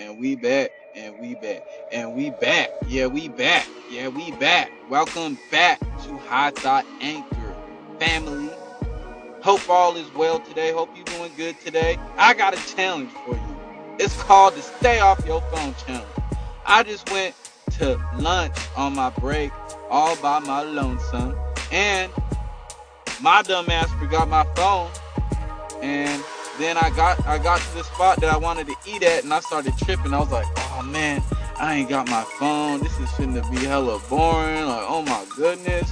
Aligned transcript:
and 0.00 0.18
we 0.18 0.34
back, 0.34 0.70
and 0.94 1.18
we 1.18 1.34
back, 1.34 1.62
and 1.92 2.14
we 2.14 2.30
back. 2.30 2.70
Yeah, 2.86 3.06
we 3.06 3.28
back. 3.28 3.68
Yeah, 3.90 4.08
we 4.08 4.30
back. 4.32 4.72
Welcome 4.88 5.38
back 5.50 5.78
to 5.78 6.16
High 6.26 6.52
Thought 6.52 6.86
Anchor 7.02 7.54
family. 7.98 8.48
Hope 9.42 9.68
all 9.68 9.96
is 9.96 10.10
well 10.14 10.40
today. 10.40 10.72
Hope 10.72 10.88
you're 10.96 11.04
doing 11.04 11.30
good 11.36 11.60
today. 11.60 11.98
I 12.16 12.32
got 12.32 12.54
a 12.54 12.74
challenge 12.74 13.10
for 13.26 13.34
you. 13.34 13.60
It's 13.98 14.16
called 14.22 14.54
the 14.54 14.62
Stay 14.62 15.00
Off 15.00 15.22
Your 15.26 15.42
Phone 15.52 15.74
Challenge. 15.86 16.06
I 16.64 16.82
just 16.82 17.10
went 17.10 17.34
to 17.72 18.00
lunch 18.16 18.56
on 18.76 18.94
my 18.94 19.10
break 19.10 19.52
all 19.90 20.16
by 20.16 20.38
my 20.38 20.62
lonesome, 20.62 21.36
and 21.70 22.10
my 23.20 23.42
dumb 23.42 23.68
ass 23.68 23.90
forgot 23.98 24.28
my 24.28 24.44
phone, 24.54 24.90
and 25.82 26.22
then 26.60 26.76
I 26.76 26.90
got 26.90 27.24
I 27.26 27.38
got 27.38 27.60
to 27.60 27.74
the 27.74 27.84
spot 27.84 28.20
that 28.20 28.32
I 28.32 28.36
wanted 28.36 28.66
to 28.66 28.76
eat 28.86 29.02
at, 29.02 29.24
and 29.24 29.32
I 29.32 29.40
started 29.40 29.76
tripping. 29.78 30.12
I 30.12 30.18
was 30.18 30.30
like, 30.30 30.46
oh 30.56 30.82
man, 30.82 31.22
I 31.58 31.76
ain't 31.76 31.88
got 31.88 32.08
my 32.08 32.24
phone. 32.38 32.80
This 32.80 32.98
is 33.00 33.08
finna 33.10 33.48
be 33.50 33.58
hella 33.64 33.98
boring. 34.08 34.66
Like, 34.66 34.84
oh 34.88 35.02
my 35.02 35.24
goodness. 35.34 35.90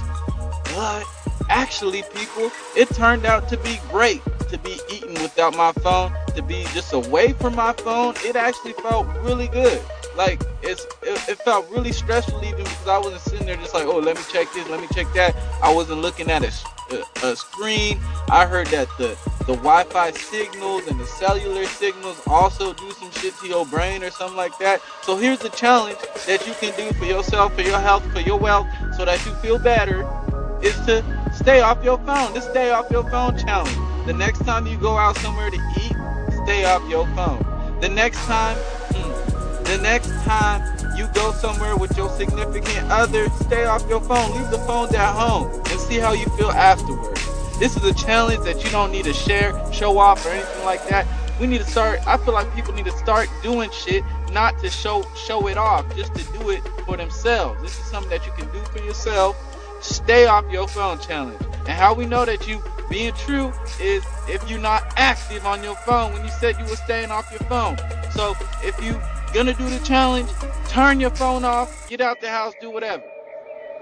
But 0.75 1.03
actually, 1.49 2.03
people, 2.13 2.51
it 2.75 2.89
turned 2.89 3.25
out 3.25 3.49
to 3.49 3.57
be 3.57 3.79
great 3.89 4.21
to 4.49 4.57
be 4.59 4.79
eating 4.91 5.13
without 5.13 5.55
my 5.55 5.71
phone, 5.73 6.11
to 6.35 6.41
be 6.41 6.63
just 6.73 6.93
away 6.93 7.33
from 7.33 7.55
my 7.55 7.73
phone. 7.73 8.15
It 8.23 8.35
actually 8.35 8.73
felt 8.73 9.07
really 9.21 9.47
good. 9.47 9.81
Like 10.15 10.41
it's 10.61 10.85
it, 11.01 11.29
it 11.29 11.37
felt 11.39 11.69
really 11.69 11.91
stressful 11.91 12.43
even 12.43 12.63
because 12.63 12.87
I 12.87 12.97
wasn't 12.97 13.21
sitting 13.21 13.45
there 13.45 13.55
just 13.55 13.73
like, 13.73 13.85
oh, 13.85 13.99
let 13.99 14.17
me 14.17 14.23
check 14.31 14.47
this, 14.53 14.67
let 14.69 14.81
me 14.81 14.87
check 14.93 15.07
that. 15.13 15.35
I 15.63 15.73
wasn't 15.73 16.01
looking 16.01 16.29
at 16.29 16.43
a 16.43 16.51
a, 17.23 17.35
screen. 17.35 17.99
I 18.29 18.45
heard 18.45 18.67
that 18.67 18.87
the 18.97 19.17
the 19.45 19.55
Wi-Fi 19.55 20.11
signals 20.11 20.87
and 20.87 20.99
the 20.99 21.05
cellular 21.05 21.65
signals 21.65 22.21
also 22.27 22.73
do 22.73 22.91
some 22.91 23.11
shit 23.11 23.35
to 23.39 23.47
your 23.47 23.65
brain 23.65 24.03
or 24.03 24.11
something 24.11 24.37
like 24.37 24.57
that. 24.59 24.81
So 25.01 25.15
here's 25.15 25.39
the 25.39 25.49
challenge 25.49 25.97
that 26.27 26.45
you 26.45 26.53
can 26.53 26.75
do 26.77 26.95
for 26.97 27.05
yourself, 27.05 27.55
for 27.55 27.61
your 27.61 27.79
health, 27.79 28.03
for 28.11 28.19
your 28.19 28.37
wealth, 28.37 28.67
so 28.95 29.05
that 29.05 29.23
you 29.25 29.33
feel 29.35 29.57
better, 29.57 30.07
is 30.61 30.75
to 30.85 31.03
stay 31.33 31.61
off 31.61 31.83
your 31.83 31.97
phone. 31.99 32.33
This 32.33 32.45
stay 32.45 32.71
off 32.71 32.89
your 32.91 33.09
phone 33.09 33.37
challenge. 33.37 33.75
The 34.05 34.13
next 34.13 34.39
time 34.39 34.67
you 34.67 34.77
go 34.77 34.97
out 34.97 35.17
somewhere 35.17 35.49
to 35.49 35.57
eat, 35.77 35.93
stay 36.43 36.65
off 36.65 36.87
your 36.89 37.07
phone. 37.15 37.43
The 37.81 37.89
next 37.89 38.19
time, 38.25 38.57
the 39.69 39.77
next 39.77 40.09
time 40.23 40.61
you 40.97 41.07
go 41.13 41.31
somewhere 41.31 41.77
with 41.77 41.95
your 41.95 42.09
significant 42.17 42.91
other, 42.91 43.29
stay 43.41 43.65
off 43.65 43.87
your 43.87 44.01
phone. 44.01 44.35
Leave 44.35 44.49
the 44.49 44.57
phone 44.59 44.93
at 44.95 45.13
home 45.13 45.53
and 45.53 45.79
see 45.79 45.97
how 45.97 46.11
you 46.11 46.25
feel 46.37 46.49
afterwards. 46.49 47.23
This 47.59 47.77
is 47.77 47.83
a 47.83 47.93
challenge 47.93 48.43
that 48.45 48.63
you 48.63 48.69
don't 48.71 48.91
need 48.91 49.05
to 49.05 49.13
share, 49.13 49.53
show 49.71 49.99
off, 49.99 50.25
or 50.25 50.29
anything 50.29 50.65
like 50.65 50.87
that. 50.89 51.05
We 51.39 51.45
need 51.45 51.59
to 51.59 51.69
start. 51.69 51.99
I 52.07 52.17
feel 52.17 52.33
like 52.33 52.53
people 52.55 52.73
need 52.73 52.85
to 52.85 52.97
start 52.97 53.29
doing 53.43 53.69
shit, 53.69 54.03
not 54.31 54.57
to 54.59 54.69
show 54.69 55.05
show 55.15 55.47
it 55.47 55.57
off, 55.57 55.85
just 55.95 56.15
to 56.15 56.23
do 56.39 56.49
it 56.49 56.61
for 56.85 56.97
themselves. 56.97 57.61
This 57.61 57.77
is 57.77 57.85
something 57.85 58.09
that 58.09 58.25
you 58.25 58.31
can 58.31 58.51
do 58.51 58.59
for 58.71 58.79
yourself. 58.79 59.37
Stay 59.81 60.25
off 60.25 60.49
your 60.51 60.67
phone 60.67 60.99
challenge. 60.99 61.39
And 61.59 61.69
how 61.69 61.93
we 61.93 62.07
know 62.07 62.25
that 62.25 62.47
you 62.47 62.61
being 62.89 63.13
true 63.13 63.53
is 63.79 64.03
if 64.27 64.49
you're 64.49 64.59
not 64.59 64.91
active 64.97 65.45
on 65.45 65.63
your 65.63 65.75
phone 65.75 66.11
when 66.13 66.25
you 66.25 66.31
said 66.31 66.57
you 66.57 66.65
were 66.65 66.75
staying 66.75 67.11
off 67.11 67.29
your 67.29 67.47
phone. 67.47 67.77
So 68.11 68.35
if 68.63 68.83
you 68.83 68.99
gonna 69.33 69.53
do 69.53 69.69
the 69.69 69.79
challenge, 69.85 70.29
turn 70.67 70.99
your 70.99 71.11
phone 71.11 71.45
off, 71.45 71.87
get 71.89 72.01
out 72.01 72.19
the 72.21 72.29
house, 72.29 72.53
do 72.59 72.69
whatever. 72.71 73.03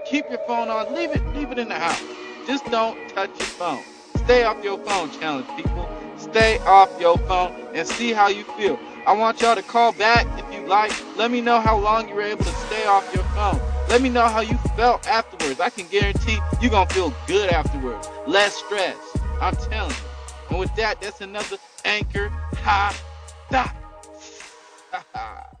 Keep 0.06 0.30
your 0.30 0.40
phone 0.46 0.68
on, 0.68 0.94
leave 0.94 1.10
it, 1.10 1.24
leave 1.34 1.50
it 1.50 1.58
in 1.58 1.68
the 1.68 1.74
house. 1.74 2.02
Just 2.46 2.64
don't 2.66 2.96
touch 3.10 3.30
your 3.30 3.48
phone. 3.48 3.82
Stay 4.24 4.44
off 4.44 4.62
your 4.62 4.78
phone 4.84 5.10
challenge, 5.18 5.46
people. 5.56 5.88
Stay 6.16 6.58
off 6.60 6.90
your 7.00 7.16
phone 7.18 7.52
and 7.74 7.86
see 7.86 8.12
how 8.12 8.28
you 8.28 8.44
feel. 8.56 8.78
I 9.06 9.12
want 9.12 9.40
y'all 9.40 9.54
to 9.54 9.62
call 9.62 9.92
back 9.92 10.26
if 10.38 10.54
you 10.54 10.66
like. 10.66 10.92
Let 11.16 11.30
me 11.30 11.40
know 11.40 11.60
how 11.60 11.78
long 11.78 12.08
you 12.08 12.14
were 12.14 12.22
able 12.22 12.44
to 12.44 12.52
stay 12.66 12.84
off 12.86 13.10
your 13.14 13.24
phone. 13.24 13.60
Let 13.88 14.02
me 14.02 14.10
know 14.10 14.26
how 14.26 14.40
you 14.40 14.56
felt 14.76 15.06
afterwards. 15.08 15.60
I 15.60 15.70
can 15.70 15.86
guarantee 15.88 16.38
you're 16.60 16.70
gonna 16.70 16.90
feel 16.90 17.14
good 17.26 17.50
afterwards. 17.50 18.08
Less 18.26 18.54
stress. 18.56 18.96
I'm 19.40 19.56
telling 19.56 19.90
you. 19.90 19.96
And 20.50 20.58
with 20.58 20.74
that, 20.76 21.00
that's 21.00 21.20
another 21.20 21.56
anchor 21.84 22.28
high 22.56 22.94
thought 23.50 23.74
ha 24.92 25.04
ha. 25.14 25.57